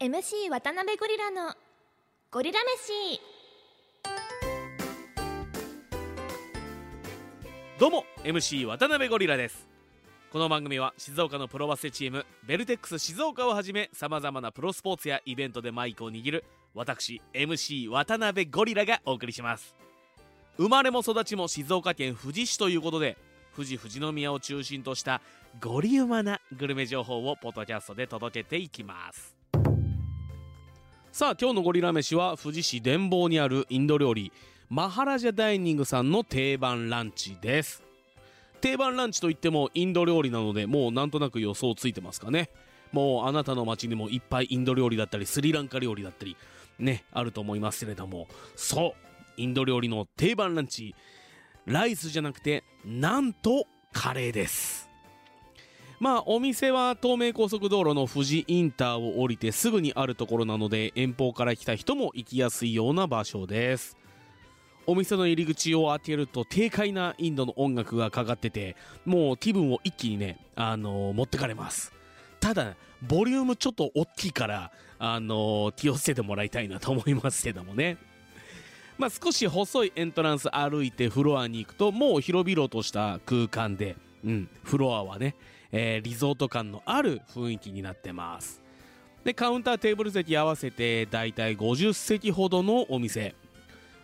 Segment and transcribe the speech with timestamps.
[0.00, 1.52] MC 渡辺ゴリラの
[2.30, 3.20] ゴリラ飯。
[7.78, 9.68] どうも MC 渡辺ゴリラです。
[10.30, 19.74] この番組は静岡のプロバスケチームベルテックス静岡をはじめさまざまなプロスポーツやイベントでマイクを握る私 MC 渡辺ゴリラがお送りします
[20.58, 23.16] 生まれも育ちも静岡県富士市ということで
[23.54, 25.20] 富士富士宮を中心とした
[25.60, 29.36] ゴリウマなグルメ情報をポッドキャストで届けていきます。
[31.12, 34.32] さあ今日のゴリラ飯は富士市伝坊にあるインド料理
[34.68, 37.84] マハラジャダイニングさんの定番ランチです。
[38.60, 42.50] 定番ランチといってもインド料理なのでもうなんとなく予想ついてますかね。
[42.90, 46.36] もうあなたの街にもいっぱいインド料理だったりスリランカ料理だったり
[46.80, 48.26] ねあると思いますけれども。
[48.56, 49.07] そう。
[49.38, 50.94] インド料理の定番ランチ。
[51.64, 54.88] ライスじゃなくてなんとカレーです。
[56.00, 63.96] まあお店は東名高速道路の富士インターを降りてすぐにあるところなので遠方から来た人も行きやすいような場所です。
[64.86, 71.92] お店の入り口を開けると軽快なインドの音楽がかかっててもう気分を一気にね、あのー持ってかれます。
[72.40, 77.98] ただボリュームちょっと大きいから、あのー気をつけてもらいたいなと思いますけどもね。
[78.98, 85.36] まあ少し細いエントランス歩いてフロアに行くともう広々とした空間で、うん、フロアはね、
[85.70, 88.60] えーリゾート感のある雰囲気になってます。
[89.24, 93.34] でカウンターテーブル席合わせてだいたい50席ほどのお店。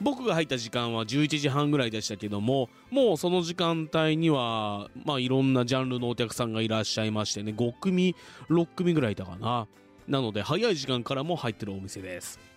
[0.00, 8.16] 僕が入った時間は11時半ぐらいでしたけどももうその時間帯にはまあいろんなジャンルのお客さんがいらっしゃいましてね5組
[8.50, 9.68] 6組ぐらいいたかな。
[10.08, 12.51] なので早い時間からも入ってるお店です。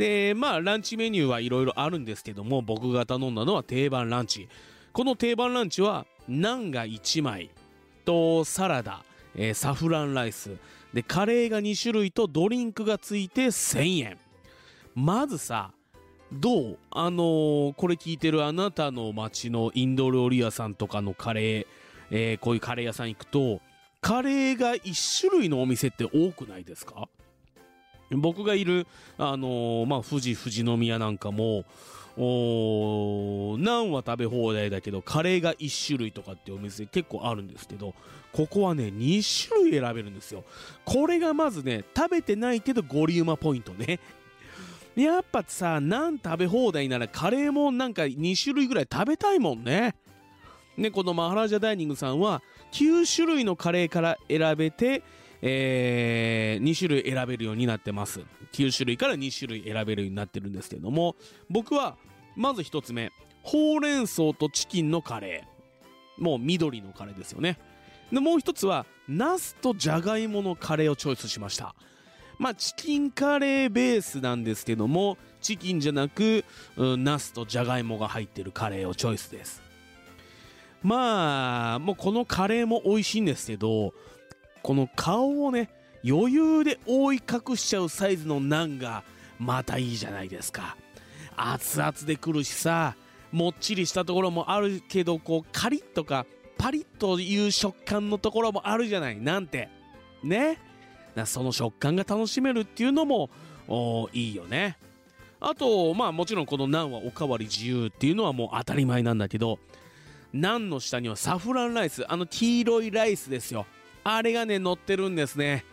[0.00, 4.48] でまあランチメニューはいろいろあるんですけども僕が頼んだのは定番ランチ。
[4.94, 7.50] この定番ランチはナンが1枚
[8.06, 9.04] とサラダ、
[9.36, 10.56] えーサフランライス。
[10.94, 14.18] でカレーが2種類とドリンクがついて1000円。
[14.94, 15.72] まずさ
[16.32, 16.78] どう？
[16.90, 21.66] あのーこれ聞いてるあなたの街のインド料理屋さんとかのカレー、
[22.10, 23.60] えーこういうカレー屋さん行くと
[24.00, 27.10] カレーが1種類のお店って多くないですか？
[28.10, 28.86] 僕がいる、
[29.18, 31.64] あのーまあ、富士富士宮なんかも
[32.16, 37.94] おナンは食べ放題だけどカレーが1種類とかってお店結構あるんですけど
[38.32, 40.44] ここはね2種類選べるんですよ。
[40.84, 44.00] これがまずね食べてないけどゴリウマポイントね。
[44.96, 49.94] やっぱさナン食べ放題ならカレーもなんか2種類ぐらい食べたいもんね。
[50.76, 55.02] ねこのマハラジャダイニングさんは9種類のカレーから選べて
[55.42, 58.20] えー2種類選べるようになってます。
[58.52, 61.16] 9種類から2種類選べるようになってるんですけども
[61.48, 61.96] 僕は
[62.36, 63.12] まず1つ目
[63.42, 66.22] ほうれん草とチキンのカレー。
[66.22, 67.58] もう緑のカレーですよね。
[68.12, 71.74] でもう1つはナスとジャガイモのカレーをチョイスしました。
[72.38, 76.44] まあチキンカレーベースなんですけどもチキンじゃなく、
[76.76, 79.62] うん、ナスとジャガイモが入ってるカレーをチョイスです。
[80.82, 83.94] まあもうこのカレーも美味しいんですけど
[84.62, 85.70] この顔をね
[86.04, 89.04] 余裕で覆い隠しちゃうサイズのナンが
[89.38, 90.76] またいいじゃないですか。
[91.36, 92.96] 熱々でくるしさ
[93.32, 96.26] もっちりしたところもあるけどこうカリッとか
[96.58, 99.68] パリッという食感のところもあるじゃないなんて。
[100.22, 100.58] ね。
[101.24, 103.30] その食感が楽しめるっていうのも
[104.12, 104.78] いいよね。
[105.40, 109.58] あとまあもちろんこのナンはおかわり自由っていうのはもう当たり前なんだけど
[110.34, 113.66] ナンの下にはサフランライスあの黄色いライスですよ。
[114.04, 115.64] あれがね乗ってるんですね。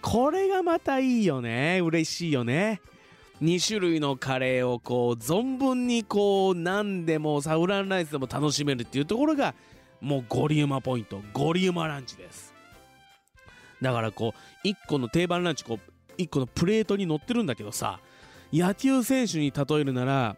[0.00, 1.80] これがまたいいよね。
[1.82, 2.80] 嬉しいよね。
[3.42, 9.54] 2種類のカレーをこう存分にこう何でもサフランライスでも楽しめるっていうところが
[10.00, 12.54] もうゴリウマポイントゴリウマランチです。
[13.80, 14.34] だからこ
[14.64, 18.00] う1個の定番ランチこう1個のプレートに乗ってるんだけどさ
[18.52, 20.36] 野球選手に例えるなら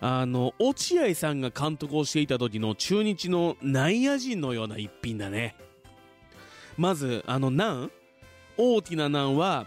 [0.00, 5.56] あの落合さんが監督をしていた時の中日の内野陣のような一品だね。
[6.78, 7.90] まずあのナン。
[8.56, 9.66] 大きなナンは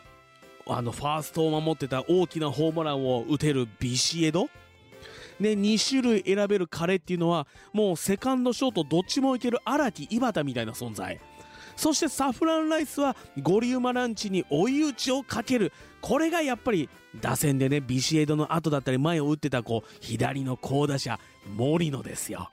[0.68, 4.50] あのファーストを守ってた大きなホームランを打てるビシエド。
[5.40, 11.20] で2種類選べるカレっていうのはもうセカンドショートどっちもいける荒木井端みたいな存在。
[11.76, 15.72] そしてサフランライスはゴリウマランチに追い打ちをかける。
[16.02, 21.20] これがやっぱり打線でねビシエドの後だったり前を打ってたこう左の好打者
[21.56, 22.52] 森野ですよ。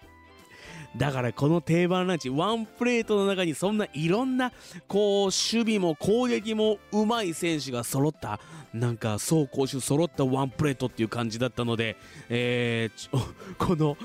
[0.98, 4.52] だからこの定番ランチワンプレートの中にそんないろんな
[4.88, 8.40] こう守備も攻撃もうまい選手が揃った
[8.74, 11.96] なんか走攻守揃ったワンプレートっていう感じだったので、
[12.28, 13.08] えー
[13.58, 13.96] この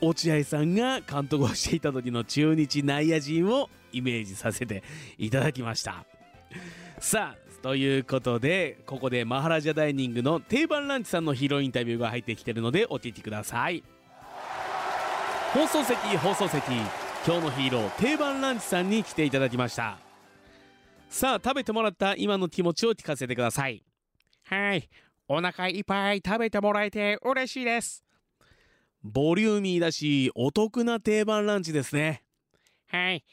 [0.00, 4.82] 落合さんが監督をしていた時の中日内野陣をイメージさせて
[5.18, 6.06] いただきました。
[6.98, 13.82] さあということでここでマハラジャダイニングの定番ランチさんのヒーローインタビューが入ってきてるのでお聞きください。
[15.52, 16.62] 放送席放送席
[17.26, 19.98] 今日のヒーロー定番ランチさんに来ていただきました
[21.08, 23.82] さあ食べてもらった今の気持ちを聞かせてください
[24.44, 24.88] はい。
[25.28, 28.04] お腹いっぱい食べてもらえて嬉しいです。
[29.02, 32.22] ボリューミーだしお得な定番ランチですね
[32.88, 33.24] はい。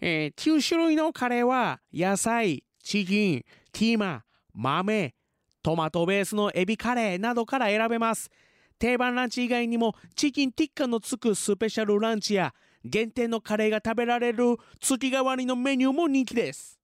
[0.00, 5.14] えー、9種類のカレーは野菜、チキン、キーマ、豆、
[5.62, 8.30] トマトベースのエビカレーなどから選べます。
[8.78, 12.54] 定番ランチ以外にもチキンティッカのつくスペシャルランチや
[12.84, 16.78] 限定のカレーが食べられる月替わりのメニューも人気です。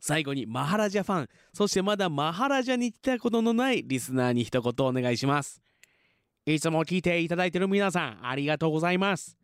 [0.00, 5.62] 最後にマハラジャファンそしてまだマハラジャに来たことのないリスナーに一言お願いします
[6.44, 9.38] いつも聞いていただいている皆さんありがとうございます。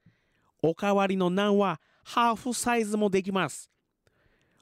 [0.62, 3.70] おかわりのナンはハーフサイズもできます。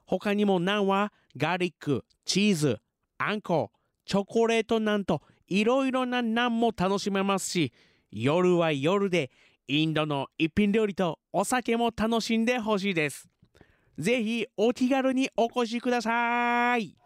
[0.07, 2.79] 他にもナンはガーリック、チーズ、
[3.19, 3.73] あんこ、
[4.07, 7.73] チョコレートナンといろいろなナンも楽しめますし、
[8.11, 9.31] 夜は夜で
[9.67, 13.29] インドの一品料理とお酒も楽しんでほしいです。
[13.99, 16.99] ぜひお気軽にお越しください。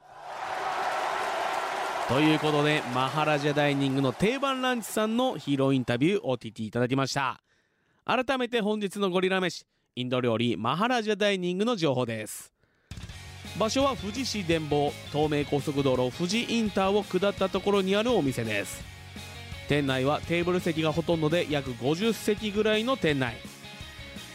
[2.08, 7.40] ということでマハラジャダイニングの定番ランチさんのヒーローインタビューをお聞きいただきました
[8.04, 12.52] 改めて本日のゴリラ飯インド料理マハラジャダイニングの情報です
[13.58, 18.82] 場所は富士市伝坊東名高速道路富士インターを下ったところにあるお店です。
[19.68, 23.36] 店内はテーブル席がほとんどで約50席ぐらいの店内。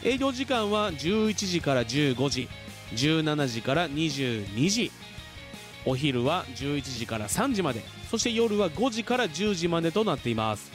[0.04, 2.48] 営業時間は11時から15時
[2.94, 4.92] 17時から22時。
[5.84, 10.70] お昼は11時から3時までそして夜は5時から10時までとなっています。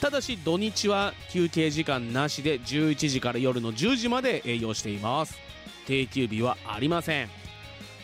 [0.00, 5.38] ただし土日は休憩時間なしで11時から夜の10時まで営業しています。
[5.86, 7.47] 定休日はありません。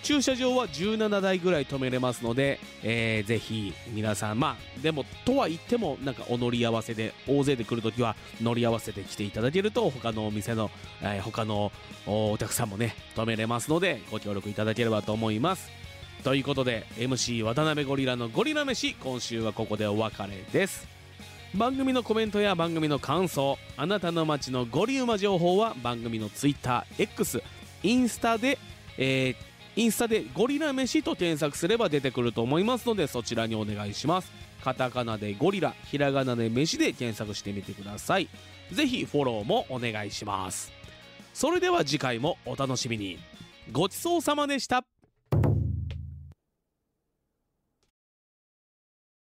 [0.05, 10.71] 駐車場は17台ぐらい止めれますので、えーぜひ皆さんまあでもとは言ってもなんかお乗り合わせで大勢で来るときは乗り合わせて来ていただけると他のお店の、
[11.01, 11.73] えー他の
[12.07, 15.71] お客さんもね止めれますのでご協力いただければと思います。
[16.23, 20.87] ということで MC 渡辺ゴリラのゴリラ飯今週はここでお別れです。
[21.55, 27.43] 番組のコメントや番組の感想あなたの街のゴリウマ情報は番組の TwitterX
[27.85, 28.59] インスタで、
[28.99, 34.31] えーインスタでゴリラ飯と検索すれば出てくると思いますのでそちらにお願いします。
[34.63, 38.29] カタカナでゴリラひらがなで飯で検索してみてください。
[38.73, 40.73] ぜひフォローもお願いします。
[41.35, 43.19] それでは次回もお楽しみに。
[43.73, 44.85] ごちそうさまでした。